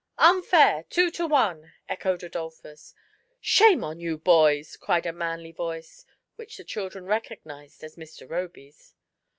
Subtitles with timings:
[0.17, 0.83] "Unfair!
[0.89, 2.95] two to one!" echoed Adolphus,
[3.39, 8.27] "Shame on you, boys!" cried a manly voice, which the children recognized aa Mr.
[8.27, 8.95] Eoby's.